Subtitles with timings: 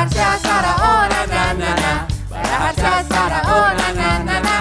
[0.00, 1.92] Harsha Sara oh na na na na
[2.32, 4.56] Bara Harsha Sara oh na na na na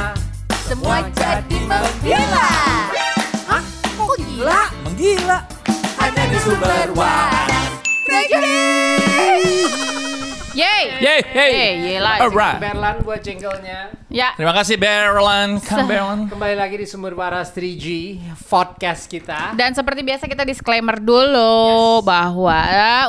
[0.67, 2.47] Semua jadi menggila
[3.47, 3.63] Hah?
[3.95, 4.67] Kok gila?
[4.83, 5.37] Menggila.
[5.95, 7.71] Hanya di sumber waras
[10.59, 10.99] Yeay.
[10.99, 11.51] Yay, hey.
[11.55, 12.59] Yeay, yeay Alright.
[12.59, 13.95] Berlan buat jinglenya.
[14.11, 14.35] Ya.
[14.35, 16.27] Terima kasih Berlan, Kang Berlan.
[16.27, 19.55] Kembali lagi di Sumber Waras 3G podcast kita.
[19.55, 22.59] Dan seperti biasa kita disclaimer dulu bahwa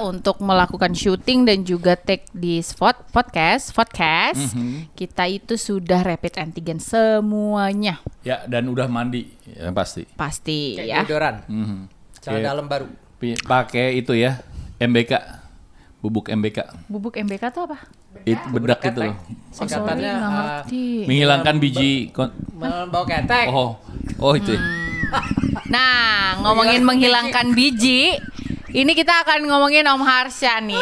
[0.06, 4.94] untuk melakukan syuting dan juga take di spot podcast, podcast, Mhm.
[4.94, 7.98] kita itu sudah rapid antigen semuanya.
[8.22, 10.06] Ya, dan udah mandi, ya, pasti.
[10.14, 10.98] Pasti Kayak ya.
[11.02, 11.34] deodoran.
[12.14, 12.86] Celana Kayak dalam baru.
[13.42, 14.38] Pakai itu ya,
[14.78, 15.39] MBK.
[16.00, 16.58] Bubuk MBK.
[16.88, 17.78] Bubuk MBK tuh apa?
[18.24, 19.12] Itu bedak itu ketek.
[19.12, 19.16] loh.
[19.52, 20.84] Singkatannya Sorry, nggak uh, ngerti.
[21.04, 23.46] Menghilangkan biji kon- membawa ketek.
[23.52, 23.76] Oh.
[24.16, 24.56] Oh, itu.
[24.56, 24.60] ya.
[25.68, 28.16] Nah, ngomongin menghilangkan biji,
[28.70, 30.80] ini kita akan ngomongin Om Harsha nih,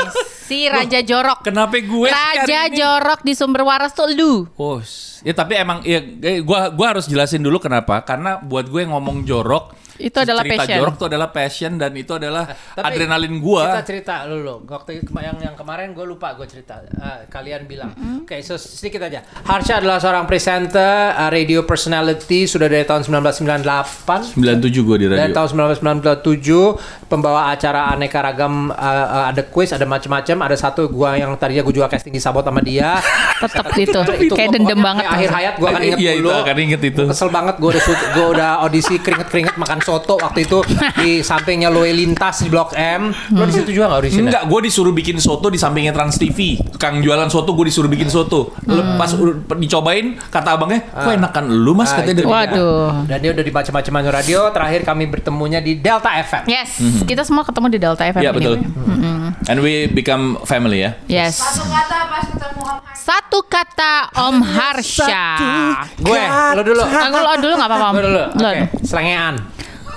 [0.48, 1.42] si Raja Jorok.
[1.42, 2.68] Kenapa gue Raja?
[2.68, 4.46] Jorok di sumber waras tuh lu.
[4.54, 4.78] Oh,
[5.24, 8.04] ya tapi emang ya eh, gua gua harus jelasin dulu kenapa?
[8.04, 10.78] Karena buat gue ngomong jorok Itu adalah cerita passion.
[10.78, 13.82] jorok itu adalah passion dan itu adalah Tapi adrenalin Kita gua.
[13.82, 14.62] cerita dulu.
[14.64, 16.80] Waktu yang yang kemarin gue lupa gue cerita.
[16.96, 17.90] Ah, kalian bilang.
[18.22, 19.26] Oke, so sedikit aja.
[19.42, 20.78] Harsha adalah seorang presenter,
[21.12, 24.34] ah, radio personality sudah dari tahun 1998.
[24.34, 25.34] 97 gua di Dari radio.
[25.34, 31.16] tahun 1997 pembawa acara aneka ragam uh, uh, ada quiz ada macam-macam ada satu gua
[31.16, 33.00] yang tadinya gua juga casting di sabot sama dia
[33.38, 35.02] Tetep gitu, Itu kayak gua dendam banget.
[35.02, 37.02] kayak akhir hayat gua akan inget Iya, itu dulu akan inget itu.
[37.06, 40.58] kesel banget gua udah shoot- gua udah audisi keringet-keringet makan soto waktu itu
[41.00, 44.60] di sampingnya Loe Lintas di Blok M lo di situ juga nggak audisi Enggak, gue
[44.60, 46.58] disuruh bikin soto di sampingnya Trans TV.
[46.76, 48.52] Kang jualan soto, gue disuruh bikin soto.
[48.60, 51.88] Lepas udah dicobain, kata abangnya, kok enakan lu mas?
[51.88, 52.34] Ah, Katanya itu dari dia.
[52.34, 52.88] Waduh.
[53.06, 56.70] dan dia udah di macam-macam radio terakhir kami bertemunya di Delta FM Yes,
[57.04, 58.20] kita semua ketemu di Delta FM.
[58.20, 58.36] Iya ini.
[58.36, 58.54] betul.
[59.46, 60.96] And we become family ya.
[61.06, 61.38] Yes.
[61.38, 65.26] Satu kata pas ketemu Om Harsha Satu kata Om Harsha.
[65.96, 66.22] gue
[66.54, 68.48] lo dulu Aku lo dulu nggak apa-apa gue dulu Lo.
[68.48, 69.34] oke selengean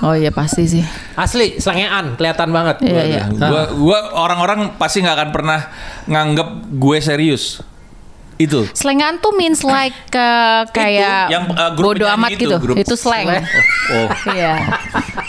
[0.01, 0.81] Oh iya pasti sih.
[1.13, 3.23] asli selengean kelihatan banget Iya iya.
[3.29, 5.59] Gua, gua orang-orang pasti nggak akan pernah
[6.07, 7.61] nganggep gue serius.
[8.41, 8.65] Itu.
[8.73, 12.55] Slengan tuh means like uh, kayak yang, uh, grup bodo amat itu, gitu.
[12.57, 13.27] grup Itu slang.
[13.29, 13.45] slang.
[13.93, 14.09] Oh.
[14.31, 14.53] Iya.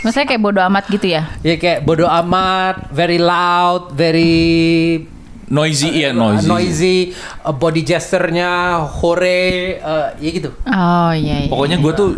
[0.02, 1.22] Maksudnya kayak bodo amat gitu ya.
[1.42, 5.04] Ya kayak bodo amat, very loud, very
[5.52, 6.48] Noisy uh, ya noisy.
[6.48, 6.96] noisy,
[7.44, 10.48] uh, body gesture-nya hore, uh, ya gitu.
[10.64, 11.50] Oh iya iya.
[11.52, 12.08] Pokoknya gue tuh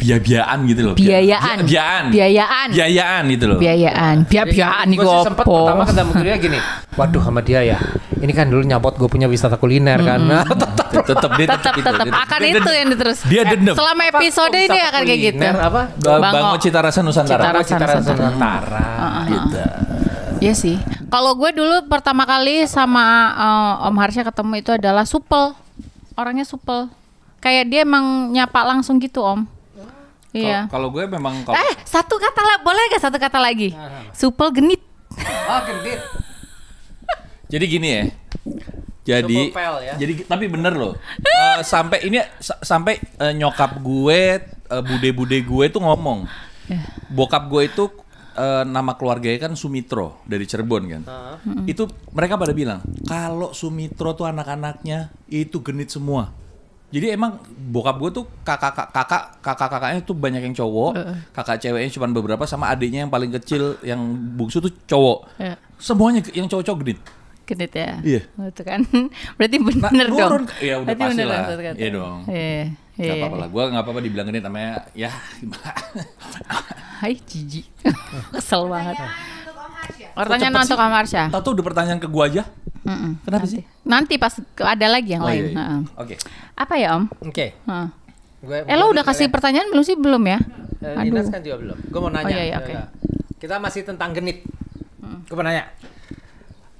[0.00, 0.94] biaya-biayaan gitu loh.
[0.96, 1.68] Biayaan.
[1.68, 2.04] Biayaan.
[2.08, 2.68] Biayaan.
[2.72, 3.58] Biayaan gitu loh.
[3.60, 4.16] biayaan.
[4.24, 6.58] Biaya-biayaan nih Gue sempet pertama ketemu dia gini,
[6.96, 7.78] waduh sama dia ya.
[8.18, 10.18] Ini kan dulu nyabot gue punya wisata kuliner kan.
[10.18, 11.84] Nah, tetap Tetep dia Tetap itu.
[11.84, 13.18] tetap Dia- akan dia itu yang diterus.
[13.28, 13.74] Dia dendam.
[13.76, 15.44] Selama episode Apa, ini akan kayak gitu.
[15.44, 15.82] Apa?
[16.00, 16.56] Bango.
[16.58, 17.42] Cita Rasa Nusantara.
[17.42, 18.24] Cita Rasa Cita rasa Nusantara.
[18.24, 18.88] Nusantara.
[19.28, 19.58] Gitu.
[20.38, 20.76] Iya sih.
[21.08, 25.52] Kalau gue dulu pertama kali sama uh, Om Harsha ketemu itu adalah supel.
[26.14, 26.88] Orangnya supel.
[27.38, 29.46] Kayak dia emang nyapa langsung gitu Om.
[30.28, 30.68] Iya.
[30.68, 33.72] Kalau gue memang kalau Eh satu kata lah, boleh gak satu kata lagi?
[34.12, 34.82] Supel genit.
[35.48, 35.98] Ah, gendit.
[37.48, 38.02] Jadi gini ya.
[39.08, 39.94] Jadi pel ya.
[39.96, 40.92] jadi tapi bener loh.
[41.18, 46.28] Eh, sampai ini sa- sampai eh, nyokap gue, eh, bude-bude gue tuh ngomong.
[47.08, 47.84] Bokap gue itu
[48.36, 51.02] eh, nama keluarganya kan Sumitro dari Cirebon kan.
[51.64, 56.28] Itu mereka pada bilang kalau Sumitro tuh anak-anaknya itu genit semua.
[56.88, 60.92] Jadi emang bokap gue tuh kakak kakak kakak kakaknya tuh banyak yang cowok,
[61.32, 64.00] kakak ceweknya cuma beberapa sama adiknya yang paling kecil yang
[64.36, 65.18] bungsu tuh cowok.
[65.36, 65.56] Iya.
[65.76, 67.00] Semuanya yang cowok-cowok genit.
[67.48, 67.96] Genit ya.
[68.02, 68.20] Iya.
[68.44, 68.84] Itu kan.
[69.40, 70.18] Berarti Nah, bener dong.
[70.20, 70.42] turun.
[70.58, 71.42] Ya udah Berarti pasti bener lah.
[71.74, 72.18] Iya dong.
[72.26, 72.60] Iya.
[72.92, 73.12] Gak Iya.
[73.16, 75.10] apa-apa lah, gue gak apa-apa dibilang genit namanya ya.
[76.98, 77.62] Hai Cici.
[78.34, 78.98] Kesel banget.
[78.98, 80.82] Untuk Om Harsha Pertanyaan untuk sih?
[80.82, 81.22] Om Harsha.
[81.30, 82.42] Tahu tuh udah pertanyaan ke gue aja.
[82.80, 83.12] Mm-mm.
[83.22, 83.54] Kenapa nanti.
[83.54, 83.62] sih?
[83.84, 85.40] Nanti pas ada lagi yang Oh, lain.
[85.40, 85.58] iya, iya.
[85.60, 85.80] Heeh.
[85.94, 86.14] Oke.
[86.54, 87.04] Apa ya Om?
[87.24, 87.46] Oke.
[87.54, 87.86] Heeh.
[88.40, 89.30] Gue- Eh lo udah kasih ya.
[89.30, 89.94] pertanyaan belum sih?
[89.94, 90.38] Belum ya?
[90.80, 91.04] Eh.
[91.04, 91.78] Dinas kan juga belum.
[91.86, 92.26] Gue mau nanya.
[92.26, 92.72] Oh, iya, iya, oke.
[92.72, 92.82] Ya,
[93.36, 94.42] Kita masih tentang genit.
[95.00, 95.70] Gue mau nanya.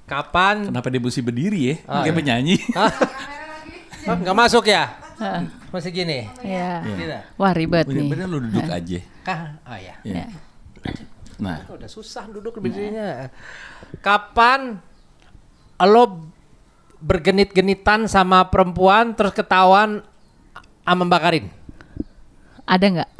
[0.09, 0.73] Kapan?
[0.73, 1.75] Kenapa dia mesti berdiri ya?
[1.85, 2.17] Ah, Kayak iya.
[2.17, 2.55] penyanyi.
[2.73, 4.89] Oh, nggak masuk ya?
[5.21, 5.41] Heeh.
[5.69, 6.25] Masih gini.
[6.41, 6.81] Iya.
[6.81, 7.21] Tidak.
[7.37, 8.09] Wah ribet nih.
[8.09, 8.99] Bener-bener lu duduk aja.
[9.21, 9.39] Kah?
[9.69, 9.95] Oh ya.
[10.01, 10.25] Iya.
[11.39, 13.29] Nah, Udah susah duduk berdirinya.
[14.01, 14.81] Kapan
[15.79, 16.27] lo
[16.99, 20.03] bergenit-genitan sama perempuan terus ketahuan
[20.83, 21.45] sama Mbak Karin?
[22.67, 23.11] Ada nggak?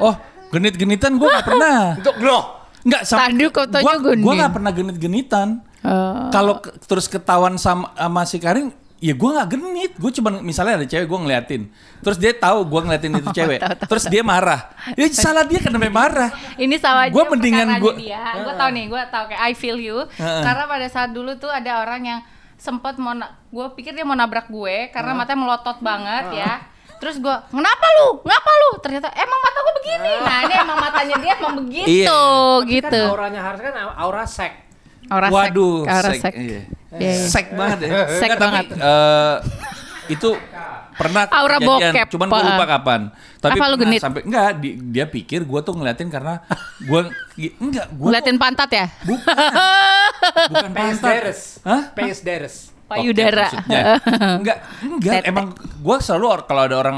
[0.00, 0.16] oh
[0.50, 1.78] genit-genitan gue gak pernah.
[2.00, 2.59] Untuk lo.
[2.80, 3.20] Nggak sama.
[3.26, 4.40] Tadi katanya Gue genit.
[4.40, 5.48] gak pernah genit-genitan.
[5.80, 8.68] Eh, Kalau ke- terus ketahuan sama, sama si Karin,
[9.00, 11.72] Ya gue nggak genit, gue cuma misalnya ada cewek gue ngeliatin,
[12.04, 15.56] terus dia tahu gue ngeliatin itu cewek, Tahu, tahu, terus dia marah, ya salah dia
[15.56, 16.28] kenapa marah?
[16.60, 18.20] Ini sama aja Gua mendingan gua- dia.
[18.44, 20.04] Gue tau nih, gue tau kayak I feel you.
[20.20, 22.20] Karena pada saat dulu tuh ada orang yang
[22.60, 23.16] sempat mau
[23.48, 26.60] gue pikir dia mau nabrak gue karena matanya melotot banget ya.
[27.00, 28.08] Terus gue, kenapa lu?
[28.20, 28.70] Ngapa lu?
[28.78, 30.12] Ternyata emang mata gue begini.
[30.20, 32.68] Nah ini emang matanya dia emang begitu, Iya.
[32.68, 33.00] gitu.
[33.02, 34.52] Kan auranya harus kan aura sek.
[35.08, 36.34] Aura sek, Waduh, aura sek, sek.
[36.36, 36.60] iya.
[36.92, 37.14] Iya, iya.
[37.24, 37.88] Sek banget ya.
[38.12, 38.66] Sek Nggak, tapi, banget.
[38.76, 39.34] eh,
[40.10, 40.30] itu
[40.92, 42.46] pernah Aura kejadian, bokep, cuman gue Pak.
[42.46, 43.00] lupa kapan.
[43.40, 44.00] Tapi Apa lu genit?
[44.00, 46.44] sampai enggak di- dia pikir gue tuh ngeliatin karena
[46.78, 47.00] gue
[47.56, 48.86] enggak gue Ngeliatin pantat ya?
[49.00, 49.24] bukan
[50.52, 51.08] bukan pantat.
[51.10, 51.40] deres.
[51.62, 51.80] Hah?
[51.90, 52.54] Pays deres.
[52.90, 53.46] Payudara.
[54.40, 55.12] Enggak, enggak.
[55.16, 55.30] Tete.
[55.30, 56.96] Emang gue selalu kalau ada orang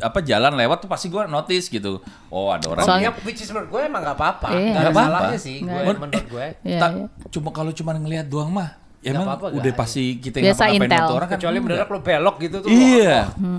[0.00, 2.00] apa jalan lewat tuh pasti gue notice gitu.
[2.26, 2.82] Oh ada orang.
[2.82, 4.48] Soalnya- Ya, which is menurut gue emang gak apa-apa.
[4.50, 4.72] Iya.
[4.72, 5.08] Gak ada apa-apa.
[5.20, 6.46] salahnya sih gue menurut gue.
[6.64, 7.06] Iya, Ta- iya.
[7.28, 9.76] Cuma kalau cuma ngelihat doang mah, ya emang apa-apa, udah nggak.
[9.76, 10.96] pasti kita Biasa ngapa-ngapain intel.
[10.96, 11.36] sama tuh orang kan.
[11.36, 12.68] Kecuali mendadak lo belok gitu tuh.
[12.68, 13.18] Iya.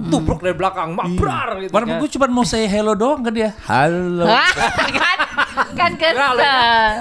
[0.09, 1.71] Tubruk dari belakang, mabrar gitu.
[1.71, 2.01] Padahal kan.
[2.01, 3.49] gue cuma mau say hello doang ke dia.
[3.63, 4.25] Halo.
[4.25, 5.19] kan,
[5.75, 6.93] kan Kenal, kesel.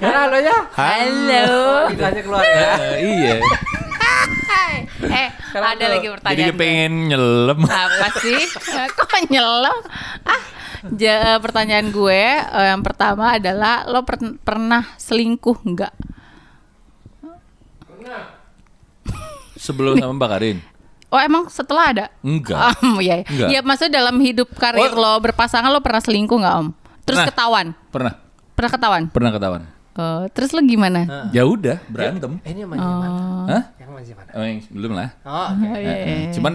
[0.00, 0.58] Ya lo ya.
[0.74, 1.54] Halo.
[1.88, 2.70] Lidahnya keluar ya.
[2.74, 3.34] Eh, iya.
[5.12, 6.48] Eh, ada tuh, lagi Jadi pertanyaan.
[6.50, 7.60] kepengen nyelem.
[7.62, 8.40] apa sih?
[8.98, 9.78] Kok nyelam?
[10.22, 10.42] Ah,
[10.92, 15.94] ja- pertanyaan gue eh, yang pertama adalah lo per- pernah selingkuh nggak?
[19.54, 20.58] Sebelum sama Mbak Karin.
[21.06, 22.06] Oh emang setelah ada?
[22.20, 22.56] Enggak.
[22.80, 23.22] Um, iya.
[23.22, 23.48] Enggak.
[23.48, 24.96] Ya maksudnya dalam hidup karir Oh.
[24.96, 26.68] lo berpasangan lo pernah selingkuh nggak om?
[27.02, 27.28] Terus Pernah.
[27.28, 27.66] ketahuan?
[27.90, 28.12] Pernah.
[28.52, 29.02] Pernah ketahuan?
[29.08, 29.62] Pernah ketahuan.
[29.92, 31.28] Oh, terus lo gimana?
[31.30, 32.40] Ya udah, berantem.
[32.40, 32.80] Eh, ini yang mana?
[32.80, 33.08] mana?
[33.44, 33.62] Hah?
[33.92, 34.30] Yang mana sih mana?
[34.32, 35.08] Oh, belum lah.
[35.22, 35.68] Oh, oke.
[35.68, 36.32] Oh, iya, iya.
[36.32, 36.54] Cuman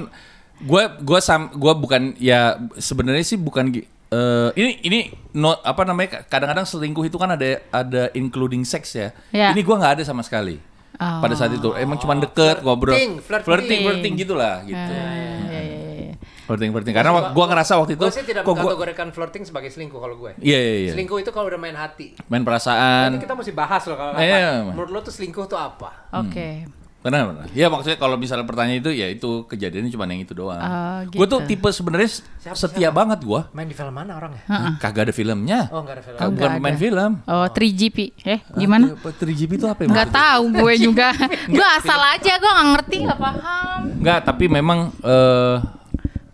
[0.58, 3.70] gue gua sam gua bukan ya sebenarnya sih bukan
[4.10, 5.00] eh, ini ini
[5.32, 9.14] no, apa namanya kadang-kadang selingkuh itu kan ada ada including sex ya.
[9.30, 9.54] Ya.
[9.54, 10.58] Ini gua nggak ada sama sekali.
[10.98, 11.22] Oh.
[11.22, 13.46] Pada saat itu emang cuma deket ngobrol, Flirting, flirting.
[13.46, 14.74] flirting, flirting gitulah gitu.
[14.74, 16.14] Iya, iya, iya, iya.
[16.50, 16.96] Flirting, flirting.
[16.96, 20.00] Karena wa- gua ngerasa waktu itu Gue sih tidak kok gua mengkategorikan flirting sebagai selingkuh
[20.00, 20.32] kalau gue.
[20.42, 20.92] Iya iya iya.
[20.98, 22.18] Selingkuh itu kalau udah main hati.
[22.26, 23.14] Main perasaan.
[23.14, 24.38] Nanti kita mesti bahas loh kalau Iya, apa.
[24.40, 24.52] iya.
[24.66, 26.10] Menurut lo tuh selingkuh tuh apa?
[26.18, 26.66] Oke.
[27.08, 27.48] Benar, benar.
[27.56, 30.60] Ya maksudnya kalau misalnya pertanyaan itu ya itu kejadiannya cuma yang itu doang.
[30.60, 31.56] Oh, Gue tuh gitu.
[31.56, 32.10] tipe sebenarnya
[32.52, 32.92] setia siapa?
[32.92, 33.48] banget gua.
[33.56, 34.44] Main di film mana orangnya?
[34.84, 35.72] Kagak ada filmnya.
[35.72, 36.18] Oh, enggak ada film.
[36.20, 36.84] Kagak bukan main ada.
[36.84, 37.12] film.
[37.24, 37.98] Oh 3GP.
[38.28, 38.92] Eh gimana?
[38.92, 39.88] Apa 3GP itu apa ya?
[39.88, 40.12] Maksudnya?
[40.12, 41.08] tahu gue juga.
[41.56, 43.82] gue asal aja gue nggak ngerti nggak paham.
[44.04, 45.56] Enggak, tapi memang eh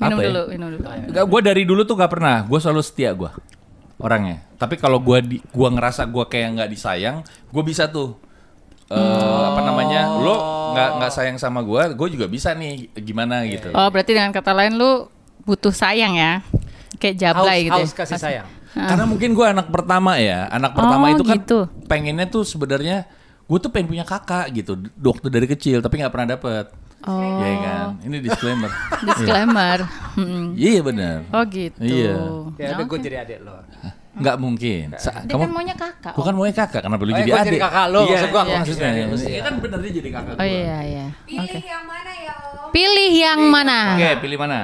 [0.02, 0.30] Minum apa ya?
[0.34, 0.84] dulu, minum dulu.
[0.90, 2.44] Enggak, gue dari dulu tuh gak pernah.
[2.44, 3.30] Gue selalu setia gue
[4.02, 4.44] orangnya.
[4.60, 8.20] Tapi kalau gue di, gua ngerasa gue kayak nggak disayang, gue bisa tuh.
[8.90, 10.02] Eh apa namanya?
[10.18, 10.36] Lo
[10.74, 13.70] nggak nggak sayang sama gue, gue juga bisa nih gimana gitu.
[13.72, 15.06] Oh berarti dengan kata lain lu
[15.44, 16.42] butuh sayang ya?
[16.98, 17.74] Kayak jablay Haus, gitu.
[17.78, 17.98] haus ya?
[18.00, 18.48] kasih sayang.
[18.74, 20.50] Karena mungkin gue anak pertama ya.
[20.50, 21.60] Anak pertama Oh, itu kan gitu.
[21.86, 23.06] pengennya tuh sebenarnya
[23.46, 24.74] gue tuh pengen punya kakak gitu.
[24.98, 26.74] Waktu dari kecil, tapi nggak pernah dapet.
[27.04, 27.44] Oh.
[27.44, 27.88] Iya kan?
[28.02, 28.72] Ini disclaimer.
[29.12, 29.78] Disclaimer.
[30.16, 30.56] Hmm.
[30.56, 31.18] Iya benar.
[31.36, 31.78] Oh gitu.
[31.84, 32.16] Iya.
[32.56, 33.60] Ya udah gue jadi adik lo.
[34.14, 34.86] Nggak mungkin.
[34.96, 36.14] Sa- Dia kan maunya kakak.
[36.14, 37.48] Gua kan maunya kakak, kenapa lu Oh, jadi adik?
[37.50, 38.90] jadi kakak lu, iya, maksud gua, iya, maksudnya.
[38.90, 39.06] Iya.
[39.10, 40.46] Iya kan bener dia jadi kakak Oh gua.
[40.46, 41.06] iya iya.
[41.26, 42.70] Pilih yang mana ya Om?
[42.70, 43.80] Pilih yang mana?
[43.92, 44.60] Oke, pilih mana?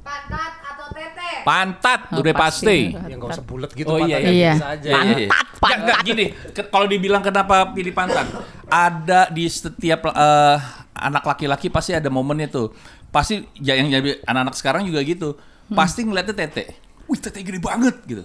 [0.00, 1.30] Pantat atau tete?
[1.42, 2.78] Pantat, Oh, udah pasti.
[2.90, 4.52] Ya nggak usah bulat gitu Oh iya, pantatnya, iya.
[4.54, 4.88] bisa aja.
[4.88, 5.28] Iya, iya, iya.
[5.60, 6.24] Nggak, nggak, gini,
[6.66, 8.26] kalau dibilang kenapa pilih pantat,
[8.66, 10.56] ada di setiap eh,
[10.94, 12.70] anak laki-laki pasti ada momennya tuh.
[13.08, 15.34] Pasti ya, yang jadi anak-anak sekarang juga gitu.
[15.66, 15.74] Hmm.
[15.76, 16.64] Pasti ngeliatnya tete.
[17.06, 18.22] Wih, tete gede banget gitu.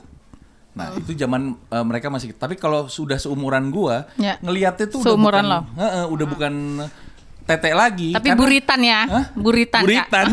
[0.76, 1.00] Nah, Oh.
[1.00, 4.36] itu zaman eh, mereka masih tapi kalau sudah seumuran gua, Ya.
[4.38, 5.60] ngeliatnya tuh Seumuran udah lo.
[5.64, 6.54] bukan Heeh, udah bukan
[7.42, 8.10] tete lagi.
[8.12, 9.26] Tapi karena- buritan ya, Hah?
[9.34, 9.82] buritan.
[9.86, 10.26] Buritan.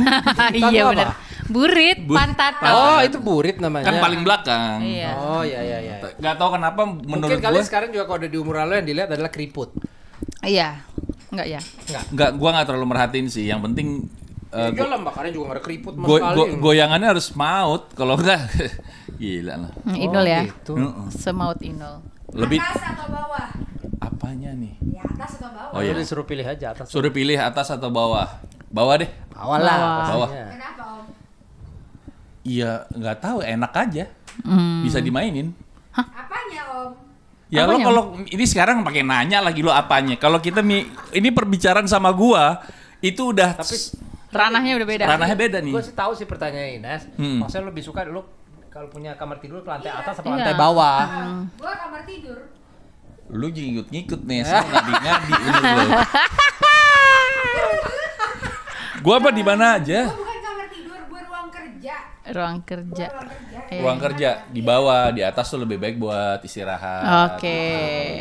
[0.66, 1.08] iya benar.
[1.44, 2.54] Burit, Bu- pantat.
[2.64, 3.84] Oh, itu burit namanya.
[3.84, 4.78] kan paling belakang.
[4.80, 5.10] Iya.
[5.12, 5.96] Oh iya iya iya.
[6.12, 8.86] Gak tahu kenapa menurut Mungkin gua kalian sekarang juga kalau ada di umuran lo yang
[8.86, 9.70] dilihat adalah keriput.
[10.40, 10.80] Iya.
[11.28, 11.60] Enggak ya?
[11.60, 12.04] Enggak.
[12.10, 13.44] nggak gua nggak terlalu merhatiin sih.
[13.44, 13.86] Yang penting
[14.50, 16.34] eh, Iya lah, makanya juga nggak ada keriput sama Go, sekali.
[16.34, 18.40] go- goyangannya harus maut kalau enggak
[19.22, 20.42] gila lah Hmm, Inul ya.
[20.42, 21.06] Heeh.
[21.08, 22.02] Semaut Inul.
[22.32, 23.46] lebih Atas atau bawah?
[24.00, 25.70] apanya nih Ya atas atau bawah?
[25.70, 26.86] oh Lu iya disuruh pilih aja atas.
[26.86, 28.26] suruh pilih atas atau bawah
[28.68, 29.78] bawah deh Bawah lah.
[30.08, 30.28] Bawah.
[30.28, 31.04] Kenapa Om?
[32.42, 34.04] iya nggak tahu enak aja
[34.40, 34.80] Hmm.
[34.82, 35.52] bisa dimainin
[35.92, 36.90] Apanya Om?
[37.46, 37.84] ya lo Apanya?
[37.84, 42.58] kalau ini sekarang pakai nanya lagi lo apanya kalau kita mi, ini perbicaraan sama gua
[42.98, 43.76] itu udah Tapi
[44.32, 45.04] Ranahnya udah beda.
[45.06, 47.02] ranahnya beda nih gue sih tahu sih pertanyaan Ines.
[47.14, 47.38] Hmm.
[47.38, 48.24] Maksudnya lo lebih suka lo
[48.72, 50.34] kalau punya kamar tidur ke lantai atas apa Iya.
[50.34, 51.00] lantai bawah?
[51.54, 52.38] Gua kamar tidur.
[53.30, 55.32] lu ngikut-ngikut nih saya ngadi-ngadi
[59.00, 61.94] gua apa di mana aja Gua bukan kamar tidur, gua ruang kerja.
[62.28, 63.06] Ruang kerja.
[63.08, 63.58] Ruang kerja.
[63.72, 63.80] Iya.
[63.80, 67.60] ruang kerja di bawah di atas tuh lebih baik buat istirahat Oke.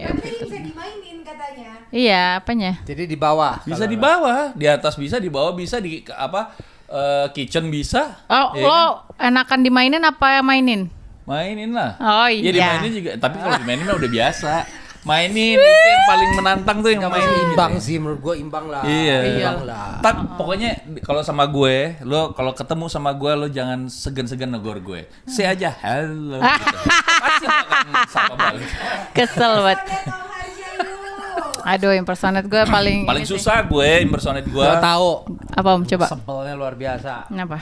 [0.08, 1.70] Tapi bisa dimainin katanya.
[1.92, 2.72] Iya, apanya?
[2.88, 3.60] Jadi di bawah.
[3.62, 6.56] Bisa di bawah, di atas bisa, di bawah bisa, di apa
[6.92, 8.20] eh, kitchen bisa.
[8.28, 8.82] Oh, ya lo
[9.16, 9.32] kan?
[9.32, 10.92] enakan dimainin apa mainin?
[11.24, 11.96] mainin lah.
[11.98, 12.52] Oh, Ya iya.
[12.52, 14.54] dimainin juga, tapi kalau dimainin mah udah biasa.
[15.02, 17.50] Mainin itu yang paling menantang tuh yang mainin.
[17.50, 17.82] imbang gitu.
[17.82, 18.86] sih menurut gue imbang lah.
[18.86, 19.18] Iya.
[19.34, 19.98] Imbang lah.
[19.98, 20.70] Tapi pokoknya
[21.02, 25.10] kalau sama gue, lo kalau ketemu sama gue lo jangan segan-segan negor gue.
[25.26, 26.38] Si aja halo.
[26.38, 26.78] gitu.
[27.26, 28.70] Pasti akan sapa balik.
[29.18, 29.80] Kesel banget.
[29.82, 31.52] Lihat Om Harsha yuk.
[31.72, 34.60] Aduh, impersonate gue paling Paling susah gue impersonate gue.
[34.60, 35.24] Gua tahu.
[35.56, 36.06] Apa Om coba?
[36.12, 37.32] Sebelnya luar biasa.
[37.32, 37.58] Kenapa?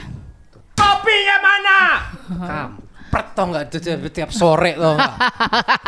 [0.74, 1.80] Kopinya mana?
[2.50, 5.16] Kampret tau nggak itu tiap, tiap sore tau nggak?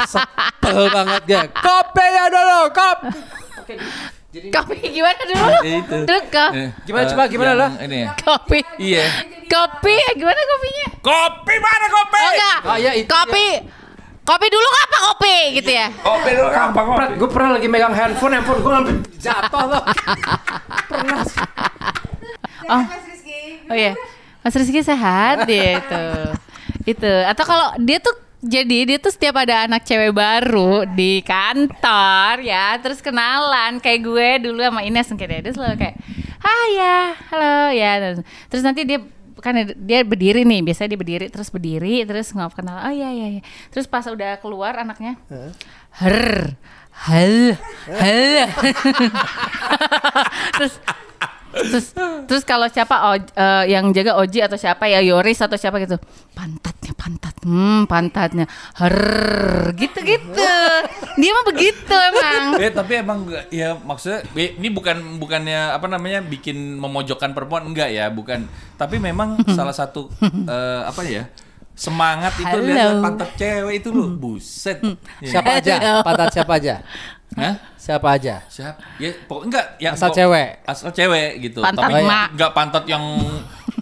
[0.05, 1.41] Sebel banget ya.
[1.49, 2.97] Kopinya dulu, kop.
[3.61, 3.73] Oke,
[4.31, 5.57] jadi Kopi gimana dulu?
[5.59, 5.95] Ya, itu.
[6.07, 6.51] Dulu kok.
[6.55, 7.69] Eh, Gimana, eh, coba, gimana, lah?
[7.83, 8.07] Ini.
[8.15, 8.59] Kopi.
[8.79, 9.03] Iya.
[9.51, 10.87] Kopi, gimana kopinya?
[11.03, 12.15] Kopi mana kopi?
[12.15, 12.57] Oh enggak.
[12.63, 13.47] Oh, iya, itu kopi.
[14.21, 15.89] Kopi dulu apa kopi gitu ya?
[15.89, 17.03] Kopi dulu gampang kopi.
[17.17, 19.83] Gue pernah lagi megang handphone, handphone gue sampai jatuh loh.
[20.91, 21.41] pernah sih.
[22.69, 22.83] Oh.
[23.71, 23.97] Oh iya.
[24.45, 26.05] Mas Rizky sehat dia itu.
[26.85, 27.13] itu.
[27.25, 32.77] Atau kalau dia tuh jadi dia tuh setiap ada anak cewek baru di kantor ya,
[32.81, 35.95] terus kenalan kayak gue dulu sama Ines kayak dia, dia selalu kayak,
[36.41, 36.97] "Hai ya,
[37.29, 37.91] halo ya."
[38.49, 38.97] Terus nanti dia
[39.41, 42.77] kan dia berdiri nih, biasanya dia berdiri terus berdiri terus ngobrol kenal.
[42.87, 43.41] Oh iya iya iya.
[43.73, 45.17] Terus pas udah keluar anaknya,
[45.97, 46.55] "Her,
[46.93, 47.57] hal,
[47.89, 48.47] hal."
[50.61, 50.77] terus
[51.51, 51.87] terus
[52.25, 55.99] terus kalau siapa oj- eh, yang jaga Oji atau siapa ya Yoris atau siapa gitu
[56.31, 58.45] pantatnya pantat hmm pantatnya
[58.79, 58.97] her
[59.75, 60.53] gitu gitu
[61.17, 62.43] dia mah begitu emang.
[62.61, 67.89] Eh tapi emang ya maksudnya eh, ini bukan bukannya apa namanya bikin memojokkan perempuan enggak
[67.91, 68.47] ya bukan.
[68.77, 71.27] Tapi memang salah satu eh, apa ya
[71.71, 74.13] semangat itu lihat pantat cewek itu loh.
[74.13, 74.79] Buset.
[75.19, 75.39] Ya.
[75.39, 75.75] Siapa aja?
[76.05, 76.85] Pantat siapa aja?
[77.33, 77.55] Hah?
[77.75, 78.43] Siapa aja?
[78.45, 80.49] siap ya pokoknya enggak ya Asal kok- cewek?
[80.63, 82.27] asal cewek gitu Pantat tapi emak.
[82.31, 83.03] enggak pantat yang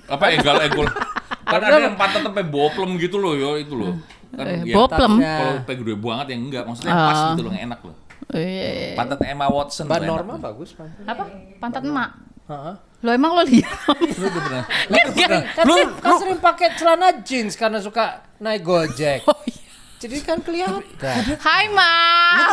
[0.06, 0.86] apa egal egol
[1.50, 3.98] kan ada yang pantat sampai boplem gitu loh yo itu loh
[4.30, 5.18] kan Eh, ya, boplem?
[5.18, 7.28] kalau sampai gede banget yang enggak maksudnya pas Ah.
[7.32, 7.96] gitu loh yang enak loh
[8.30, 8.94] Oh, iya, iya.
[8.94, 11.02] pantat Emma Watson Mbak tuh enak bagus pantat.
[11.04, 11.24] apa
[11.58, 12.10] pantat emak
[12.46, 12.74] Heeh.
[13.00, 15.10] lo emang lo lihat Lu udah pernah Kan-
[15.58, 18.06] sering, kan sering pakai celana jeans karena suka
[18.38, 19.26] naik gojek.
[19.26, 19.69] oh, iya.
[20.00, 21.36] Jadi kan kelihatan.
[21.44, 21.92] Hai Ma,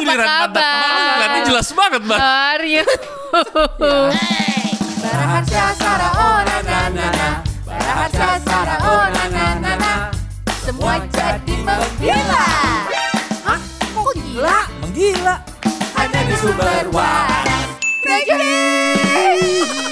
[0.03, 1.15] lu apa kabar?
[1.23, 2.19] Nanti jelas banget Ma.
[2.19, 2.83] Are you?
[4.99, 7.29] Barahatya Sara oh na na na na.
[8.43, 9.93] Sara oh na na na na.
[10.67, 12.47] Semua jadi menggila.
[13.47, 13.63] Hah?
[13.95, 14.67] Kok gila?
[14.83, 15.39] Menggila.
[15.95, 17.71] Hanya di sumber waras.
[18.03, 19.86] Thank you.